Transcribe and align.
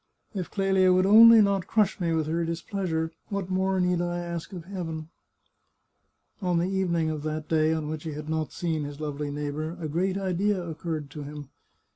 If 0.33 0.49
Clelia 0.49 0.91
would 0.91 1.05
only 1.05 1.43
not 1.43 1.67
crush 1.67 1.99
me 1.99 2.11
with 2.11 2.25
her 2.25 2.43
displeasure, 2.43 3.11
what 3.29 3.51
more 3.51 3.79
need 3.79 4.01
I 4.01 4.17
ask 4.17 4.51
of 4.51 4.65
Heaven?" 4.65 5.09
On 6.41 6.57
the 6.57 6.65
evening 6.67 7.11
of 7.11 7.21
that 7.21 7.47
day 7.47 7.71
on 7.71 7.87
which 7.87 8.05
he 8.05 8.13
had 8.13 8.27
not 8.27 8.51
seen 8.51 8.83
his 8.83 8.99
lovely 8.99 9.29
neighbour, 9.29 9.77
a 9.79 9.87
great 9.87 10.17
idea 10.17 10.59
occurred 10.59 11.11
to 11.11 11.21
him. 11.21 11.49